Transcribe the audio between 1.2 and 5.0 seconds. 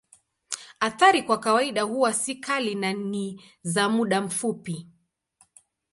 kwa kawaida huwa si kali na ni za muda mfupi.